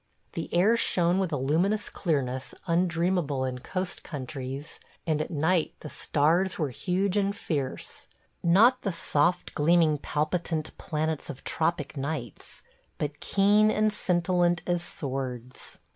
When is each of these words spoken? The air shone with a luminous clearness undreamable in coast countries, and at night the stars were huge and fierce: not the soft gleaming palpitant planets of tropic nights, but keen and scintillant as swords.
The 0.31 0.51
air 0.51 0.75
shone 0.77 1.19
with 1.19 1.31
a 1.31 1.37
luminous 1.37 1.87
clearness 1.87 2.55
undreamable 2.65 3.45
in 3.45 3.59
coast 3.59 4.01
countries, 4.01 4.79
and 5.05 5.21
at 5.21 5.29
night 5.29 5.75
the 5.81 5.89
stars 5.89 6.57
were 6.57 6.71
huge 6.71 7.17
and 7.17 7.35
fierce: 7.35 8.07
not 8.41 8.81
the 8.81 8.91
soft 8.91 9.53
gleaming 9.53 9.99
palpitant 9.99 10.75
planets 10.79 11.29
of 11.29 11.43
tropic 11.43 11.97
nights, 11.97 12.63
but 12.97 13.19
keen 13.19 13.69
and 13.69 13.93
scintillant 13.93 14.63
as 14.65 14.81
swords. 14.81 15.77